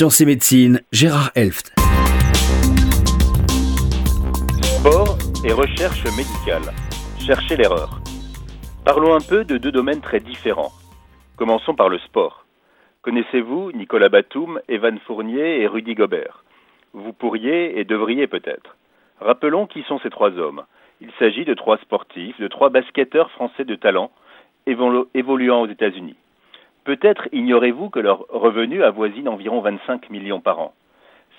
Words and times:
Sciences 0.00 0.22
et 0.22 0.24
médecine, 0.24 0.80
Gérard 0.92 1.30
Elft. 1.34 1.74
Sport 4.62 5.18
et 5.44 5.52
recherche 5.52 6.04
médicale. 6.16 6.72
Cherchez 7.18 7.54
l'erreur. 7.54 8.00
Parlons 8.86 9.14
un 9.14 9.20
peu 9.20 9.44
de 9.44 9.58
deux 9.58 9.70
domaines 9.70 10.00
très 10.00 10.20
différents. 10.20 10.72
Commençons 11.36 11.74
par 11.74 11.90
le 11.90 11.98
sport. 11.98 12.46
Connaissez-vous 13.02 13.72
Nicolas 13.72 14.08
Batum, 14.08 14.58
Evan 14.68 14.98
Fournier 15.00 15.60
et 15.60 15.66
Rudy 15.66 15.94
Gobert? 15.94 16.44
Vous 16.94 17.12
pourriez 17.12 17.78
et 17.78 17.84
devriez 17.84 18.26
peut-être. 18.26 18.78
Rappelons 19.20 19.66
qui 19.66 19.82
sont 19.82 19.98
ces 19.98 20.08
trois 20.08 20.30
hommes. 20.30 20.62
Il 21.02 21.10
s'agit 21.18 21.44
de 21.44 21.52
trois 21.52 21.76
sportifs, 21.76 22.40
de 22.40 22.48
trois 22.48 22.70
basketteurs 22.70 23.30
français 23.32 23.66
de 23.66 23.74
talent 23.74 24.10
évoluant 24.66 25.60
aux 25.60 25.68
États-Unis. 25.68 26.16
Peut-être 26.84 27.28
ignorez-vous 27.32 27.90
que 27.90 28.00
leur 28.00 28.26
revenu 28.28 28.82
avoisine 28.82 29.28
environ 29.28 29.60
25 29.60 30.10
millions 30.10 30.40
par 30.40 30.60
an. 30.60 30.74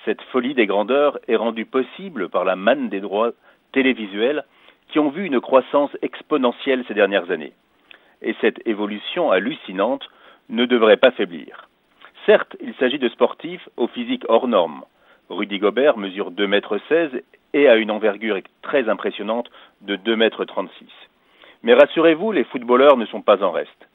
Cette 0.05 0.21
folie 0.23 0.53
des 0.53 0.67
grandeurs 0.67 1.19
est 1.27 1.35
rendue 1.35 1.65
possible 1.65 2.29
par 2.29 2.45
la 2.45 2.55
manne 2.55 2.89
des 2.89 2.99
droits 2.99 3.31
télévisuels 3.71 4.43
qui 4.89 4.99
ont 4.99 5.09
vu 5.09 5.25
une 5.25 5.39
croissance 5.39 5.91
exponentielle 6.01 6.83
ces 6.87 6.93
dernières 6.93 7.31
années. 7.31 7.53
Et 8.21 8.35
cette 8.41 8.65
évolution 8.67 9.31
hallucinante 9.31 10.07
ne 10.49 10.65
devrait 10.65 10.97
pas 10.97 11.11
faiblir. 11.11 11.69
Certes, 12.25 12.55
il 12.61 12.73
s'agit 12.75 12.99
de 12.99 13.09
sportifs 13.09 13.67
au 13.77 13.87
physique 13.87 14.25
hors 14.27 14.47
norme. 14.47 14.83
Rudy 15.29 15.59
Gobert 15.59 15.97
mesure 15.97 16.29
2 16.29 16.45
mètres 16.45 16.79
16 16.87 17.23
et 17.53 17.67
a 17.67 17.77
une 17.77 17.89
envergure 17.89 18.37
très 18.61 18.89
impressionnante 18.89 19.49
de 19.81 19.95
2 19.95 20.15
mètres 20.15 20.45
36. 20.45 20.87
Mais 21.63 21.73
rassurez-vous, 21.73 22.31
les 22.31 22.43
footballeurs 22.43 22.97
ne 22.97 23.05
sont 23.05 23.21
pas 23.21 23.43
en 23.43 23.51
reste. 23.51 23.87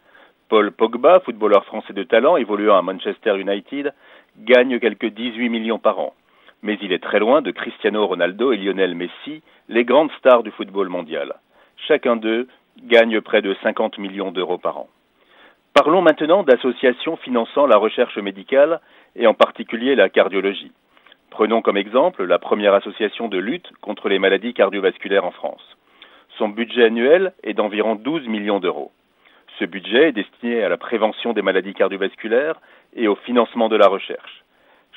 Paul 0.48 0.70
Pogba, 0.70 1.18
footballeur 1.20 1.64
français 1.64 1.92
de 1.92 2.04
talent 2.04 2.36
évoluant 2.36 2.76
à 2.76 2.82
Manchester 2.82 3.36
United, 3.36 3.92
gagne 4.38 4.78
quelques 4.78 5.10
18 5.10 5.48
millions 5.48 5.80
par 5.80 5.98
an. 5.98 6.14
Mais 6.62 6.78
il 6.82 6.92
est 6.92 7.02
très 7.02 7.18
loin 7.18 7.42
de 7.42 7.50
Cristiano 7.50 8.06
Ronaldo 8.06 8.52
et 8.52 8.56
Lionel 8.56 8.94
Messi, 8.94 9.42
les 9.68 9.84
grandes 9.84 10.12
stars 10.18 10.44
du 10.44 10.52
football 10.52 10.88
mondial. 10.88 11.34
Chacun 11.88 12.14
d'eux 12.14 12.46
gagne 12.84 13.20
près 13.20 13.42
de 13.42 13.56
50 13.64 13.98
millions 13.98 14.30
d'euros 14.30 14.58
par 14.58 14.78
an. 14.78 14.88
Parlons 15.74 16.00
maintenant 16.00 16.44
d'associations 16.44 17.16
finançant 17.16 17.66
la 17.66 17.76
recherche 17.76 18.16
médicale 18.18 18.80
et 19.16 19.26
en 19.26 19.34
particulier 19.34 19.96
la 19.96 20.08
cardiologie. 20.08 20.70
Prenons 21.30 21.60
comme 21.60 21.76
exemple 21.76 22.24
la 22.24 22.38
première 22.38 22.74
association 22.74 23.26
de 23.26 23.38
lutte 23.38 23.72
contre 23.80 24.08
les 24.08 24.20
maladies 24.20 24.54
cardiovasculaires 24.54 25.24
en 25.24 25.32
France. 25.32 25.76
Son 26.38 26.48
budget 26.48 26.84
annuel 26.84 27.32
est 27.42 27.54
d'environ 27.54 27.96
12 27.96 28.28
millions 28.28 28.60
d'euros. 28.60 28.92
Ce 29.58 29.64
budget 29.64 30.08
est 30.08 30.12
destiné 30.12 30.62
à 30.62 30.68
la 30.68 30.76
prévention 30.76 31.32
des 31.32 31.42
maladies 31.42 31.74
cardiovasculaires 31.74 32.60
et 32.94 33.08
au 33.08 33.14
financement 33.14 33.68
de 33.68 33.76
la 33.76 33.88
recherche. 33.88 34.44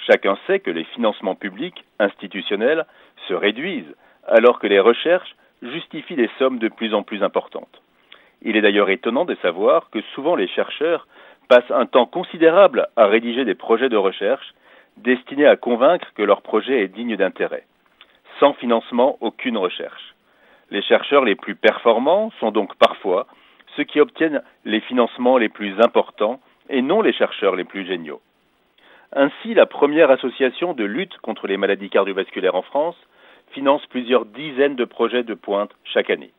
Chacun 0.06 0.38
sait 0.48 0.60
que 0.60 0.72
les 0.72 0.84
financements 0.84 1.36
publics, 1.36 1.86
institutionnels, 2.00 2.86
se 3.28 3.34
réduisent 3.34 3.96
alors 4.28 4.60
que 4.60 4.68
les 4.68 4.80
recherches 4.80 5.36
justifient 5.62 6.16
des 6.16 6.30
sommes 6.38 6.60
de 6.60 6.68
plus 6.68 6.94
en 6.94 7.04
plus 7.04 7.24
importantes. 7.24 7.82
Il 8.42 8.58
est 8.58 8.62
d'ailleurs 8.62 8.90
étonnant 8.90 9.26
de 9.26 9.36
savoir 9.36 9.90
que 9.92 10.02
souvent 10.14 10.36
les 10.36 10.48
chercheurs 10.48 11.08
passent 11.48 11.72
un 11.72 11.86
temps 11.86 12.06
considérable 12.06 12.88
à 12.96 13.08
rédiger 13.08 13.46
des 13.46 13.56
projets 13.56 13.90
de 13.90 13.98
recherche 13.98 14.54
destinés 14.98 15.48
à 15.48 15.56
convaincre 15.56 16.08
que 16.16 16.24
leur 16.24 16.42
projet 16.42 16.84
est 16.84 16.88
digne 16.88 17.16
d'intérêt. 17.16 17.66
Sans 18.40 18.54
financement, 18.54 19.18
aucune 19.22 19.58
recherche. 19.58 20.16
Les 20.70 20.82
chercheurs 20.82 21.26
les 21.26 21.36
plus 21.36 21.56
performants 21.56 22.32
sont 22.40 22.52
donc 22.52 22.76
parfois 22.76 23.28
ceux 23.76 23.84
qui 23.84 24.00
obtiennent 24.00 24.42
les 24.66 24.82
financements 24.82 25.38
les 25.38 25.50
plus 25.50 25.80
importants 25.82 26.40
et 26.70 26.82
non 26.82 27.02
les 27.02 27.14
chercheurs 27.14 27.56
les 27.56 27.64
plus 27.64 27.86
géniaux. 27.86 28.22
Ainsi, 29.14 29.54
la 29.54 29.66
première 29.66 30.12
association 30.12 30.74
de 30.74 30.84
lutte 30.84 31.18
contre 31.20 31.48
les 31.48 31.58
maladies 31.58 31.90
cardiovasculaires 31.90 32.56
en 32.56 32.62
France 32.62 32.98
finance 33.52 33.86
plusieurs 33.88 34.26
dizaines 34.26 34.76
de 34.76 34.86
projets 34.86 35.24
de 35.24 35.34
pointe 35.34 35.72
chaque 35.84 36.10
année. 36.10 36.32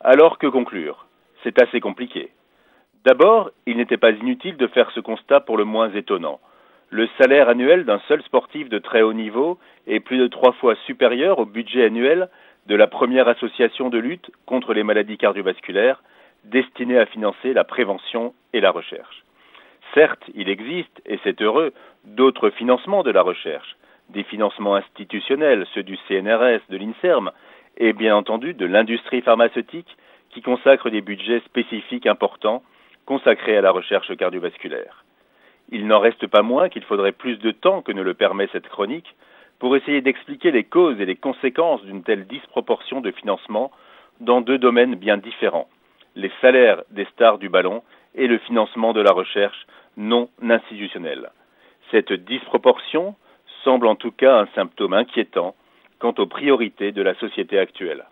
Alors 0.00 0.38
que 0.38 0.46
conclure? 0.46 1.06
C'est 1.42 1.60
assez 1.60 1.80
compliqué. 1.80 2.30
D'abord, 3.04 3.50
il 3.66 3.76
n'était 3.76 3.96
pas 3.96 4.12
inutile 4.12 4.56
de 4.56 4.66
faire 4.68 4.90
ce 4.92 5.00
constat 5.00 5.40
pour 5.40 5.56
le 5.56 5.64
moins 5.64 5.90
étonnant. 5.90 6.40
Le 6.90 7.08
salaire 7.18 7.48
annuel 7.48 7.84
d'un 7.84 8.00
seul 8.06 8.22
sportif 8.22 8.68
de 8.68 8.78
très 8.78 9.02
haut 9.02 9.12
niveau 9.12 9.58
est 9.86 10.00
plus 10.00 10.18
de 10.18 10.28
trois 10.28 10.52
fois 10.52 10.76
supérieur 10.86 11.38
au 11.40 11.44
budget 11.44 11.84
annuel 11.84 12.28
de 12.66 12.76
la 12.76 12.86
première 12.86 13.28
association 13.28 13.90
de 13.90 13.98
lutte 13.98 14.30
contre 14.46 14.72
les 14.72 14.84
maladies 14.84 15.18
cardiovasculaires 15.18 16.02
destinée 16.44 16.98
à 16.98 17.06
financer 17.06 17.52
la 17.52 17.64
prévention 17.64 18.34
et 18.52 18.60
la 18.60 18.70
recherche. 18.70 19.24
Certes, 19.94 20.24
il 20.34 20.48
existe, 20.48 21.02
et 21.06 21.18
c'est 21.22 21.40
heureux, 21.40 21.72
d'autres 22.04 22.50
financements 22.50 23.02
de 23.02 23.10
la 23.10 23.22
recherche, 23.22 23.76
des 24.10 24.24
financements 24.24 24.74
institutionnels, 24.74 25.66
ceux 25.74 25.82
du 25.82 25.96
CNRS, 26.08 26.60
de 26.68 26.76
l'INSERM, 26.76 27.30
et 27.76 27.92
bien 27.92 28.16
entendu 28.16 28.54
de 28.54 28.66
l'industrie 28.66 29.22
pharmaceutique 29.22 29.96
qui 30.30 30.42
consacre 30.42 30.90
des 30.90 31.00
budgets 31.00 31.40
spécifiques 31.40 32.06
importants 32.06 32.62
consacrés 33.06 33.56
à 33.56 33.60
la 33.60 33.70
recherche 33.70 34.14
cardiovasculaire. 34.16 35.04
Il 35.70 35.86
n'en 35.86 35.98
reste 35.98 36.26
pas 36.26 36.42
moins 36.42 36.68
qu'il 36.68 36.84
faudrait 36.84 37.12
plus 37.12 37.38
de 37.38 37.50
temps 37.50 37.82
que 37.82 37.92
ne 37.92 38.02
le 38.02 38.14
permet 38.14 38.48
cette 38.52 38.68
chronique 38.68 39.14
pour 39.58 39.76
essayer 39.76 40.00
d'expliquer 40.00 40.50
les 40.50 40.64
causes 40.64 41.00
et 41.00 41.06
les 41.06 41.16
conséquences 41.16 41.82
d'une 41.84 42.02
telle 42.02 42.26
disproportion 42.26 43.00
de 43.00 43.10
financement 43.10 43.70
dans 44.20 44.40
deux 44.40 44.58
domaines 44.58 44.94
bien 44.94 45.16
différents 45.16 45.68
les 46.16 46.30
salaires 46.40 46.82
des 46.90 47.06
stars 47.06 47.38
du 47.38 47.48
ballon 47.48 47.82
et 48.14 48.26
le 48.26 48.38
financement 48.38 48.92
de 48.92 49.00
la 49.00 49.12
recherche 49.12 49.66
non 49.96 50.28
institutionnelle. 50.42 51.30
Cette 51.90 52.12
disproportion 52.12 53.14
semble 53.62 53.86
en 53.86 53.96
tout 53.96 54.12
cas 54.12 54.40
un 54.40 54.46
symptôme 54.54 54.94
inquiétant 54.94 55.54
quant 55.98 56.14
aux 56.18 56.26
priorités 56.26 56.92
de 56.92 57.02
la 57.02 57.14
société 57.14 57.58
actuelle. 57.58 58.04